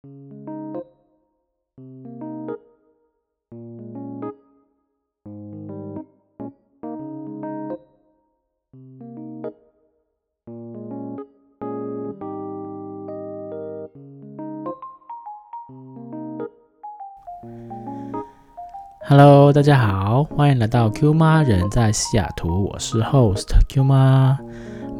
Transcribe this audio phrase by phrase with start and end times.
[0.00, 0.14] Hello，
[19.52, 24.38] 大家好，欢迎来到 Q 妈人在西雅图，我是 Host Q 妈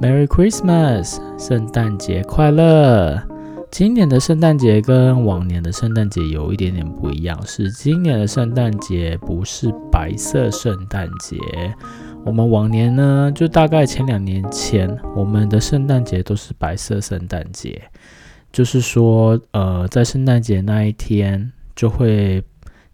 [0.03, 3.38] ，Merry Christmas，圣诞节快乐！
[3.71, 11.37] 今年的圣诞节跟往年的圣诞节有一点点不一样，是今年的圣诞节不是白色圣诞节。
[12.25, 17.81] 我们往年呢，就大概前两年前，我们的圣诞节都是白色圣诞节，
[18.51, 22.43] 就是说，呃，在圣诞节那一天就会。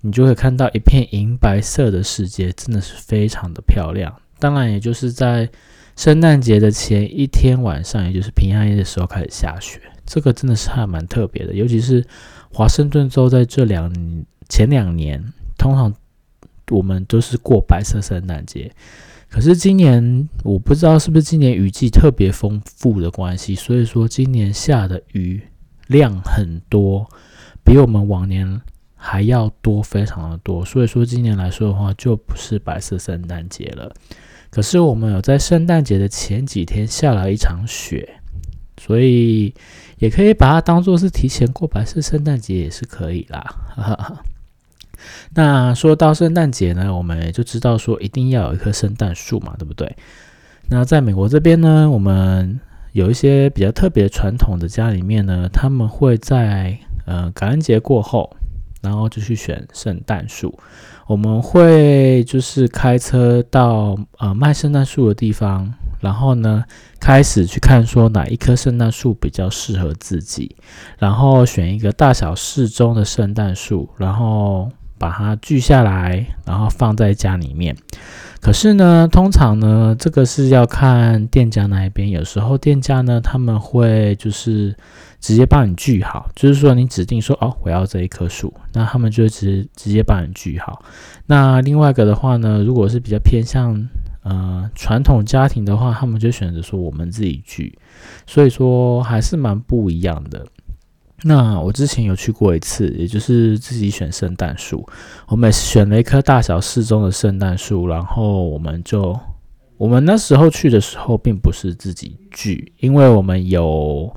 [0.07, 4.15] 你就会看到一片银白色的世界，真的是非常的漂亮。
[4.39, 5.49] 当然，也就是在
[5.97, 11.55] 圣诞节的前一天晚上，也就是平安夜的时候开始下雪，这个真的是还蛮特别的。
[11.55, 12.05] 尤其是
[12.53, 13.93] 华盛顿州在这两
[14.49, 15.23] 前两年，
[15.57, 15.95] 通常
[16.71, 18.71] 我们都是过白色圣诞节，
[19.29, 25.43] 可是今年我不知道是不是今年雨季特别丰富的关系，所以说今年下的雨
[25.87, 27.09] 量很多，
[27.65, 28.61] 比我们往年。
[29.07, 33.93] 还要多，非常的多，所以说今年来说的话，就不是白色圣诞节了。
[34.49, 38.23] 可是我们有在圣诞节的前几天下了一场雪，
[38.79, 39.55] 所以
[39.99, 43.41] 也可以把它当做是提前过白色圣诞节也是可以啦。
[43.77, 44.23] 哈 哈
[45.35, 49.97] 那说到圣诞节呢，我们也就知道说一定要有一棵圣诞树嘛，对不对？
[50.71, 52.61] 那在美国这边呢，我们
[52.93, 58.35] 有一些比较特别传统的家里面呢，他们会在呃感恩节过后。
[58.83, 60.59] 然后就去选圣诞树，
[61.07, 65.73] 我们会就是开车到呃卖圣诞树的地方，
[66.05, 66.63] 然后呢
[67.01, 70.55] 开始去看说哪一棵圣诞树比较适合自己，
[70.99, 77.77] 然后选一个大小适中的圣诞树，然后把它锯下来，然后放在家里面。
[78.41, 84.77] 可是呢，通常呢这个是要看店家那一边，有时候店家呢他们会就是。
[85.25, 90.85] 直接帮你锯好，就是说你指定说哦，我要这一棵树，那他们就直直接帮你锯好。
[91.25, 93.75] 那另外一个的话呢，如果是比较偏向
[94.25, 97.79] 呃传统家庭的话，他们就选择说我们自己聚，
[98.27, 100.45] 所以说还是蛮不一样的。
[101.23, 104.85] 那我之前有去过一次，也就是自己选圣诞树，
[105.29, 109.17] 我们选了一棵大小适中的圣诞树，然后我们就
[109.77, 114.15] 我们那时候去的时候并不是自己聚，因为我们有。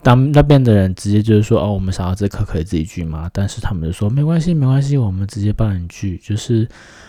[0.00, 3.28] 当那边的人直接就是说，哦，我们想要这棵可以自己锯吗？
[3.32, 6.68] 但是他们就说没关系，没关系，我们直接帮你锯，就是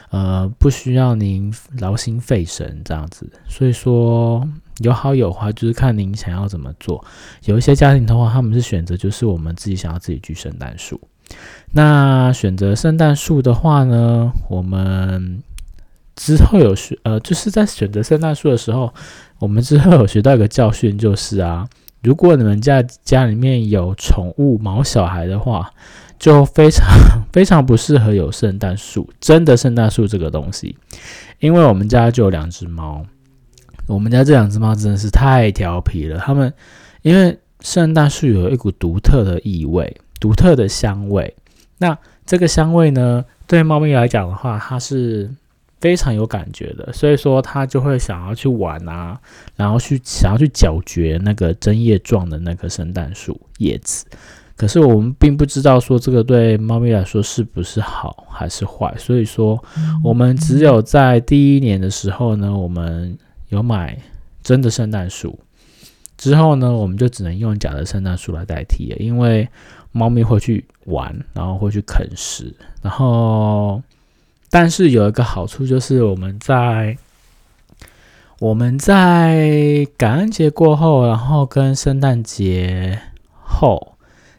[0.10, 3.30] 呃不需要您劳心费神这样子。
[3.48, 4.46] 所以说
[4.80, 7.06] 有好有坏，就是看您想要怎么做。
[7.46, 11.00] 有一些家庭的话，他们是选择就是我们自己想要自己锯圣诞树。
[11.72, 15.44] 那选择圣诞树的话呢，我们
[16.16, 18.92] 之后有学呃，就是在选择圣诞树的时候，
[19.38, 21.70] 我们之后有学到一个教训，就是啊。
[22.02, 25.72] 如果你们家家里面有宠物毛小孩的话，
[26.18, 26.88] 就非常
[27.32, 30.78] 非常不适合有圣诞树，真的圣诞树这个东西，
[31.40, 33.06] 因为我们家就有两只猫，
[33.88, 36.18] 我们家这两只猫真的是太调皮了。
[36.20, 36.54] 它们
[37.02, 41.36] 因为圣诞树有一股独特的异味、独特的香味，
[41.78, 45.30] 那这个香味呢，对猫咪来讲的话，它是。
[45.80, 49.18] 非常有感觉的，所以说他就会想要去玩啊，
[49.56, 54.06] 然后去想要去咀嚼那个针叶状的那棵圣诞树叶子。
[54.58, 59.58] 可是我们并不知道说这个对猫咪来说是不是好还是坏，所以说
[60.04, 63.98] 我们只有在第一年的时候呢，我们有买
[64.44, 65.40] 真的圣诞树，
[66.18, 69.48] 之后呢，我们就只能用假的圣诞树来代替了，因为
[69.94, 73.82] 猫咪会去玩，然后会去啃食，然后。
[74.50, 76.98] 但是有一个好处，就是我们在
[78.40, 83.00] 我们在感恩节过后，然后跟圣诞节
[83.44, 83.96] 后，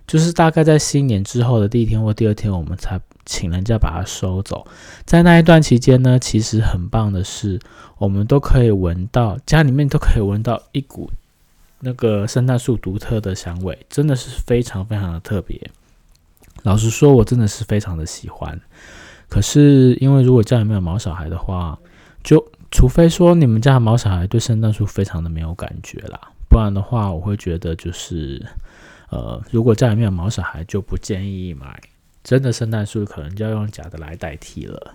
[0.06, 4.66] 就是大概在新年之后的第一天或第二天，我们才请人家把它收走。
[5.04, 7.60] 在那一段期间呢，其实很棒的是，
[7.98, 11.10] 我们都可以闻到家里面都可以闻到一股
[11.80, 15.70] 那个圣诞树独特的香味，真的是非常非常的特别。
[16.62, 18.60] 老实说，我真的是非常的喜欢。
[19.30, 21.78] 可是，因为如果家里面有毛小孩的话，
[22.22, 28.44] 就除非说你们家的毛小孩对圣诞树非常的没有感觉啦，不然的话，我会觉得就是，
[29.10, 31.80] 呃，如果家里面有毛小孩，就不建议买
[32.22, 34.94] 真的圣诞树，可能就要用假的来代替了。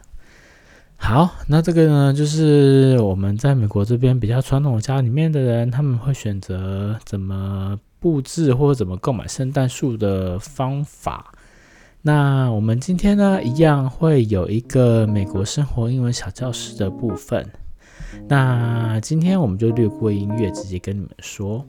[0.97, 7.79] 好，那这个呢，就是我们在美国这边比较传统家里面的人，他们会选择怎么。
[7.97, 11.33] 布置或者怎么购买圣诞树的方法。
[12.07, 17.43] 那我们今天呢，一样会有一个美国生活英文小教室的部分。
[18.27, 21.65] 那今天我们就略过音乐，直接跟你们说，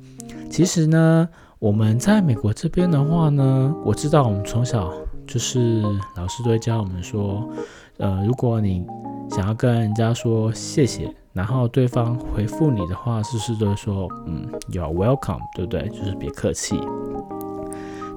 [0.51, 1.27] 其实呢，
[1.59, 4.93] 我们在美国这边的话呢，我知道我们从小
[5.27, 5.81] 就是
[6.17, 7.49] 老师都会教我们说，
[7.97, 8.85] 呃，如果你
[9.31, 15.89] 想要跟人家说谢谢，然后对方回复你的话，是不是都会说，嗯，You're welcome，对不对？
[15.89, 16.79] 就是别客气。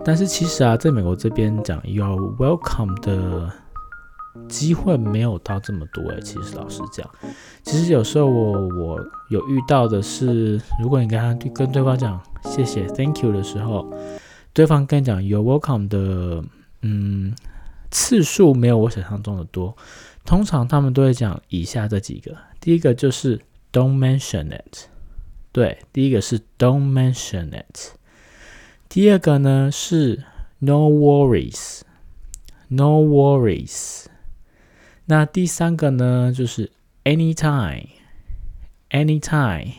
[0.10, 3.52] 但是其实啊，在美国这边讲 You're welcome 的。
[4.48, 7.08] 机会没有到这么多诶，其实老实讲，
[7.62, 13.94] 其实有时候我我有遇到的是，如果你跟他跟对方讲谢谢 Thank you 的时候，
[14.52, 16.44] 对方跟你讲 You're welcome 的，
[16.82, 17.36] 嗯，
[17.92, 19.76] 次数没有我想象中的多。
[20.26, 23.40] 通常他们都会讲以下这几个，第一个就是
[23.72, 24.88] Don't mention it，
[25.52, 27.92] 对，第一个是 Don't mention it，
[28.90, 30.24] 第二个呢是
[30.58, 34.08] No worries，No worries。
[35.06, 36.72] 那第三个呢，就是
[37.04, 39.74] anytime，anytime。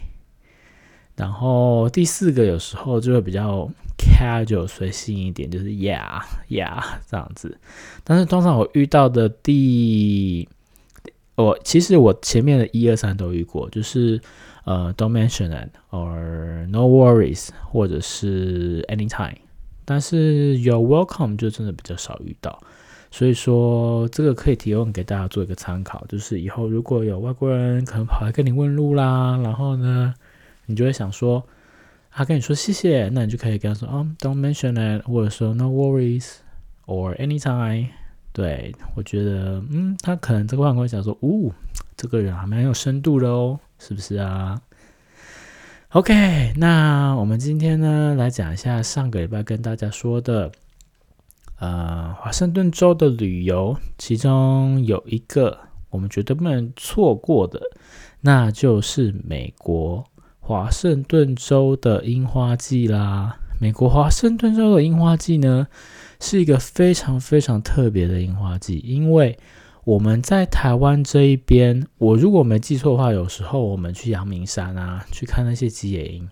[1.17, 3.69] 然后第四个有时候就会比较
[3.99, 6.81] casual 随性一点，就是 yeah yeah
[7.11, 7.59] 这样子。
[8.05, 10.49] 但是通常我遇到的第，
[11.35, 14.21] 我其实我前面的一二三都遇过，就是
[14.71, 19.37] 呃 don't mention it or no worries 或者是 anytime。
[19.85, 22.57] 但是 you're welcome 就真的比较少遇到。
[23.11, 30.15] 所以说，这个可以提供给大家做一个参考，就是以后如果有外国人可能跑来跟你问路啦，然后呢，
[30.67, 31.45] 你就会想说，
[32.13, 36.35] 他跟你说谢谢，那你就可以跟他说，哦，Don't mention it，或者说 No worries
[36.87, 37.89] or anytime。
[38.33, 41.51] 对我觉得，嗯，他可能这个外国人想说，哦，
[41.97, 44.61] 这个人还蛮有深度的哦，是不是啊
[45.91, 50.53] ？OK，那我们今天呢，来讲一下上个礼拜跟大家说的。
[51.59, 55.59] 呃，华盛顿州的旅游，其中有一个
[55.91, 57.61] 我们绝对不能错过的，
[58.23, 60.03] 那就是美国
[60.39, 63.39] 华盛顿州的樱花季啦。
[63.61, 65.67] 美国华盛顿州的樱花季呢，
[66.19, 69.39] 是一个非常非常特别的樱花季，因为
[69.91, 76.29] 我们在台湾这一边，我如果没记错的话，有时候我们去阳明山啊，去看那些吉野樱，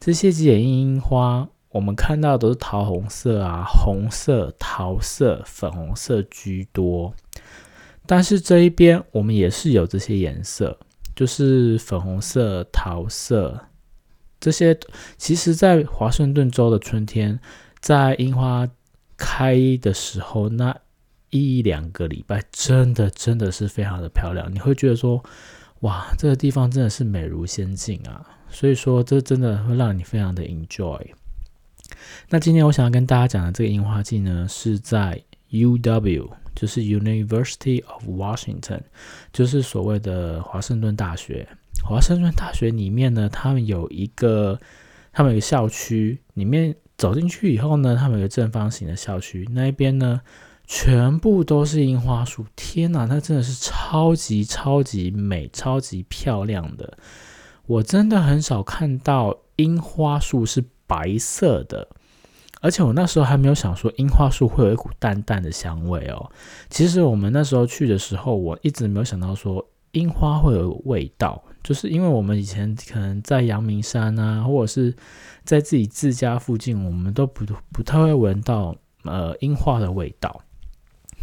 [0.00, 1.46] 这些吉野樱樱花。
[1.68, 7.12] 我们看到都是桃红色啊，红色、桃色、粉红色居多。
[8.06, 10.78] 但是这一边我们也是有这些颜色，
[11.14, 13.66] 就是粉红色、桃色
[14.40, 14.78] 这些。
[15.18, 17.38] 其实，在华盛顿州的春天，
[17.80, 18.66] 在樱花
[19.18, 20.74] 开的时候，那
[21.42, 24.52] 一两个礼拜，真的真的是非常的漂亮。
[24.54, 25.22] 你会觉得说，
[25.80, 28.24] 哇，这个地方真的是美如仙境啊！
[28.48, 31.00] 所以说，这真的会让你非常的 enjoy。
[32.28, 35.20] 那今天我想要跟大家讲的这个樱花季呢，是在
[35.50, 38.82] UW，就是 University of Washington，
[39.32, 41.48] 就是所谓的华盛顿大学。
[41.82, 44.60] 华盛顿大学里面呢，他们有一个，
[45.12, 50.20] 他们有个校区，里面走进去以后呢，他们有个正方形的校区，那一边呢，
[50.66, 52.44] 全部都是樱花树。
[52.54, 56.98] 天哪，它真的是超级超级美、超级漂亮的。
[57.66, 60.64] 我真的很少看到樱花树是。
[60.86, 61.88] 白色的，
[62.60, 66.30] 而且我那时候还没有想说樱花树会有一股淡淡的香味哦。
[66.68, 74.94] 其实我们那时候去的时候，我一直没有想到说樱花会有味道，就是因为我们以前可能在阳明山啊，或者是
[75.42, 80.43] 在自己自家附近，我们都不不太会闻到呃樱花的味道。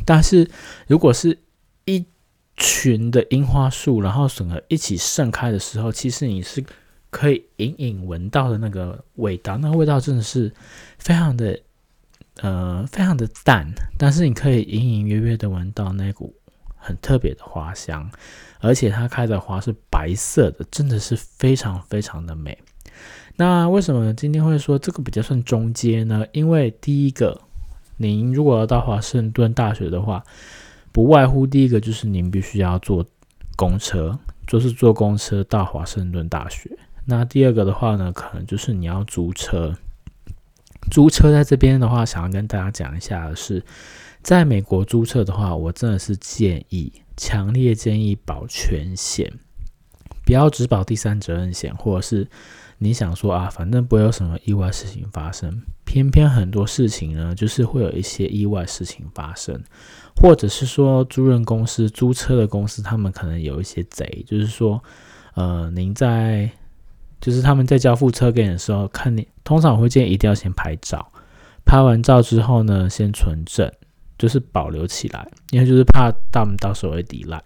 [0.06, 0.50] 但是
[0.88, 1.38] 如果是
[1.86, 2.06] 一
[2.58, 6.64] 群的樱花树，然后整个一起盛开的时候，其实你是。
[7.14, 10.50] 可以隐隐闻到的那个味道，那个味道真的是
[10.98, 11.60] 非常的，
[12.38, 13.68] 呃，非常的淡，
[13.98, 16.34] 但是你可以隐隐约约的闻到那股
[16.78, 18.10] 很特别的花香，
[18.62, 22.58] 而且它开的花是白色的，真的是非常非常的美。
[23.36, 26.26] 那为什么今天会说这个比较算中阶呢？
[26.32, 27.42] 因为第一个，
[27.98, 30.24] 您如果要到华盛顿大学的话，
[30.92, 33.06] 不外乎第一个就是您必须要坐
[33.56, 36.70] 公车，就是坐公车到华盛顿大学。
[37.06, 39.76] 那第二个的话呢，可能就是你要租车。
[40.90, 43.64] 租车在这边的话，想要跟大家讲一下的是，
[44.22, 49.32] 在美国租车的话，我真的是建议，强烈建议保全险，
[50.26, 52.28] 不要只保第三责任险，或者是
[52.84, 59.62] 你想说啊，反正不会有什么意外事情发生，偏偏很多事情呢，就是会有一些意外事情发生，
[60.16, 64.84] 或者是说租赁公司、租车的公司，他们可能有一些贼，就是说，
[65.36, 66.50] 呃，您在
[67.20, 71.08] 就是他们在交付车给你的时候，看你通常我会建议一定要先拍照，
[71.64, 73.72] 拍完照之后呢，先存证，
[74.18, 77.40] 就是保留起来，因为就是怕他们到时候会抵赖。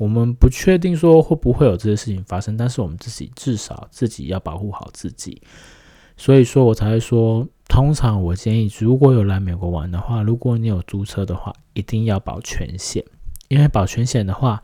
[0.00, 5.42] 我们不确定说会不会有这些事情发生，但是我们自己至少自己要保护好自己。
[6.16, 13.04] 所以说我才会说，通常我建议如果有来美国玩的话，如果你有租车的话，一定要保全险，
[13.48, 14.62] 因为保全险的话，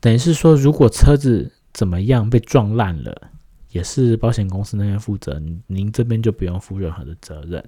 [0.00, 3.30] 等于是说如果车子怎么样被撞烂了。
[3.70, 7.62] 也是保险公司那边负责，您这边就不用负任何的责任。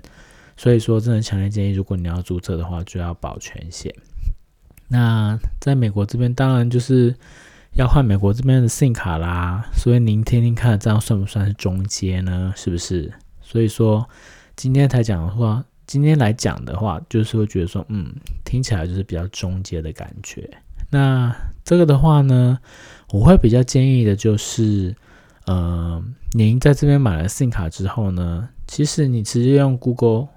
[0.56, 3.94] 所以说，真的强烈建议，如果你要注册的话，就要保全险。
[4.90, 7.14] 那在美国这边，当然就是
[7.76, 9.64] 要换美国这边的 SIM 卡啦。
[9.72, 12.52] 所以您听听看，这样算不算是中阶呢？
[12.54, 13.10] 是不是？
[13.40, 14.06] 所以说，
[14.54, 18.12] 今天才讲的话，今天来讲的话，就是会觉得说，嗯，
[18.44, 20.50] 听起来就是比较中阶的感觉。
[20.90, 22.58] 那这个的话呢，
[23.12, 24.94] 我会比较建议的就是。
[25.46, 26.00] 呃，
[26.32, 30.28] 您在这边买了 SIM 卡之后呢，其实你直接用 Google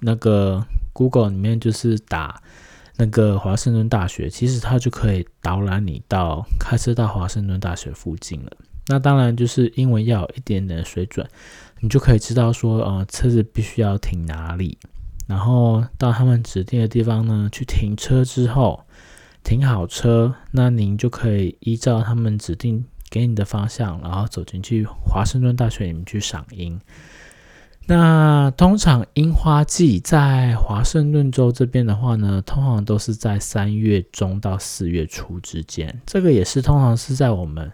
[0.00, 2.42] 那个 Google 里面就是打
[2.96, 8.52] 那个华盛顿大学，其实它就可以导览你到开车到华盛顿大学附近了。
[8.86, 11.28] 那当然就是英文要有一点点水准，
[11.80, 14.78] 你就可以知道说，呃，车子必须要停哪里，
[15.26, 18.84] 然后到他们指定的地方呢去停车之后，
[19.42, 22.84] 停好车，那您就可以依照他们指定。
[23.10, 26.80] 给你的方向，然后走进去华盛顿大学里面去赏樱。
[27.86, 36.00] 那通常樱花季在华盛顿州这边的话呢，通常都是在三月中到四月初之间。
[36.06, 37.70] 这个也是通常是在我们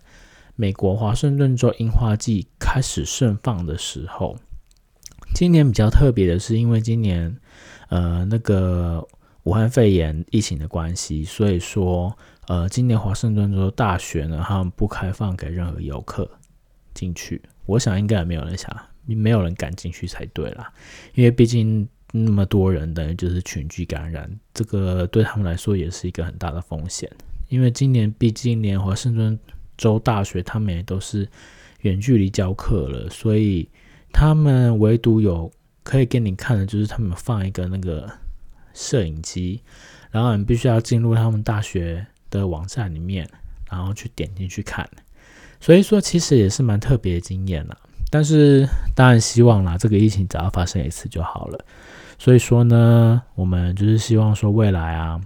[0.57, 4.37] 美国华盛顿州樱花季开始盛放的时候。
[5.35, 7.37] 今年比较特别的是，因为今年
[7.88, 9.07] 呃那个
[9.45, 12.17] 武汉肺炎疫情的关系，所以说。
[12.47, 16.29] 呃，今年华盛顿州大学呢，他们不开放给任何游客
[16.93, 17.40] 进去。
[17.64, 18.76] 我想应该也没有人想，
[19.14, 20.73] 没有人敢进去才对啦。
[21.14, 27.11] 因为毕竟那么多人，等于就是群聚感染，这个对他们来说也是一个很大的风险。
[27.49, 29.38] 因为今年毕竟连华盛顿
[29.76, 31.29] 州大学他们也都是
[31.81, 33.69] 远距离教课了，所以
[34.12, 35.50] 他们唯独有
[35.83, 38.11] 可以给你看的，就是他们放一个那个
[38.73, 39.62] 摄影机，
[40.11, 42.07] 然后你必须要进入他们大学。
[42.31, 43.29] 的网站里面，
[43.69, 44.88] 然后去点进去看，
[45.61, 47.76] 所以说其实也是蛮特别的经验啦。
[48.11, 51.64] 但是当然希望啦，这个疫情只要发生一次就好了。
[52.19, 55.21] 所以说呢，我们就是希望说未来啊，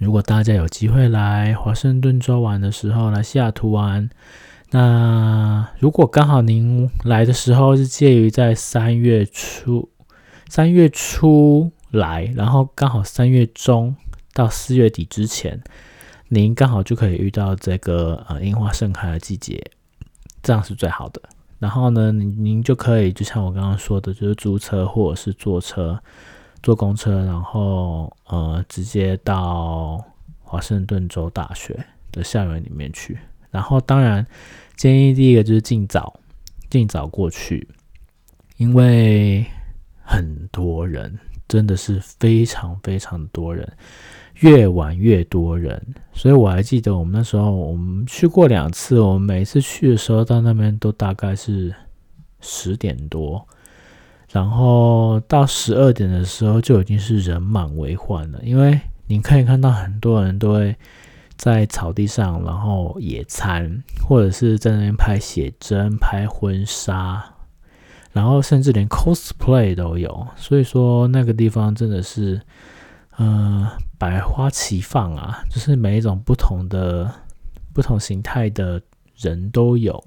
[0.00, 4.08] 如果大家有机会来华盛顿州玩的时候，来西雅图玩，
[4.70, 9.90] 那如果刚好您来的时候是介于在三月初，
[10.48, 13.94] 三月初来，然后刚好三月中
[14.32, 15.62] 到四月底之前。
[16.32, 19.60] 您刚好就可以遇到这个呃樱花盛开的季节，
[20.42, 21.20] 这样是最好的。
[21.60, 26.02] 然后呢，您您就可以就像我刚刚说的，就是租车或者是坐车、
[26.62, 30.02] 坐公车，然后呃直接到
[30.40, 31.78] 华盛顿州大学
[32.10, 33.18] 的校园里面去。
[33.50, 34.26] 然后当然
[34.74, 36.18] 建议第一个就是尽早
[36.70, 37.68] 尽早过去，
[38.56, 39.44] 因为
[40.02, 43.70] 很多人，真的是非常非常多人。
[44.40, 45.80] 越晚越多人，
[46.12, 48.98] 所以我还记得我们那时候，我们去过两次。
[49.00, 51.74] 我们每次去的时候到那边都大概是
[52.40, 53.46] 十点多，
[54.32, 58.40] 然后到十二点的时候就已经是人满为患了。
[58.42, 60.74] 因为你可以看到很多人都会
[61.36, 67.22] 在草地上，然后野餐，或者是在那边拍写真、拍婚纱，
[68.12, 70.26] 然后甚至连 cosplay 都有。
[70.36, 72.40] 所以说那个地方真的是，
[73.20, 73.68] 嗯。
[74.00, 77.12] 百花齐放啊，就是每一种不同的、
[77.74, 78.80] 不同形态的
[79.14, 80.02] 人都有，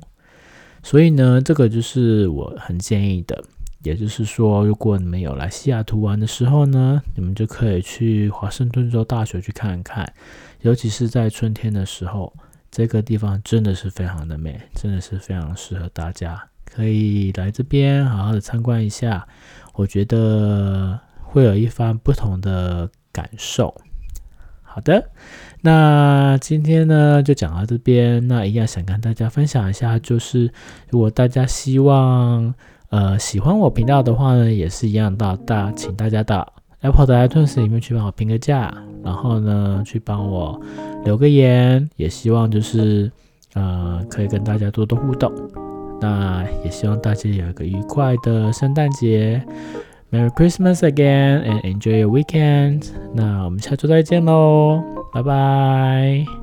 [0.81, 3.43] 所以呢，这个就是我很建议的。
[3.83, 10.11] 也就是说，如果你们有来西雅图玩的时候呢，你们就可以去华盛顿州大学去看看，
[10.61, 12.33] 尤其是在春天的时候，
[12.71, 19.27] 这个地方真的是非常的美，真的是非常适合大家可以来这边好好的参观一下。
[19.73, 22.89] 我觉得会有一番不同的。
[23.13, 23.73] 感受，
[24.63, 25.11] 好的，
[25.61, 28.27] 那今天呢就讲到这边。
[28.27, 30.51] 那一样想跟大家分享一下，就是
[30.89, 32.53] 如果大家希望
[32.89, 36.51] 呃喜欢我频道的话呢，也是一样到大，请大家到
[36.81, 40.59] Apple 的 iTunes 里面去帮我评个价，然后呢去帮我
[41.05, 43.11] 留个言，也希望就是
[43.53, 45.31] 呃可以跟大家多多互动。
[46.01, 49.41] 那也希望大家有一个愉快的圣诞节。
[50.12, 52.86] Merry Christmas again and enjoy your weekend。
[53.14, 54.82] 那我们下周再见喽，
[55.12, 56.41] 拜拜。